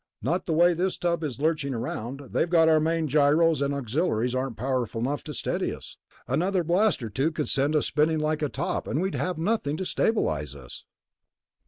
"Not 0.23 0.45
the 0.47 0.53
way 0.53 0.73
this 0.73 0.97
tub 0.97 1.23
is 1.23 1.39
lurching 1.39 1.75
around. 1.75 2.29
They've 2.31 2.49
got 2.49 2.67
our 2.67 2.79
main 2.79 3.07
gyros, 3.07 3.61
and 3.61 3.71
the 3.71 3.77
auxilliaries 3.77 4.33
aren't 4.33 4.57
powerful 4.57 4.99
enough 5.01 5.23
to 5.25 5.33
steady 5.35 5.75
us. 5.75 5.95
Another 6.27 6.63
blast 6.63 7.03
or 7.03 7.09
two 7.11 7.31
could 7.31 7.49
send 7.49 7.75
us 7.75 7.85
spinning 7.85 8.17
like 8.17 8.41
a 8.41 8.49
top, 8.49 8.87
and 8.87 8.99
we'd 8.99 9.13
have 9.13 9.37
nothing 9.37 9.77
to 9.77 9.85
stabilize 9.85 10.55
us...." 10.55 10.85